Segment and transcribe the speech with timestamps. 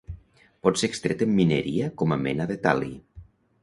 [0.67, 2.95] Pot ser extret en mineria com a mena de tal·li.